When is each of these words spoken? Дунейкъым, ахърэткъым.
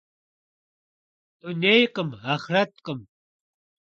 Дунейкъым, 1.39 2.09
ахърэткъым. 2.33 2.99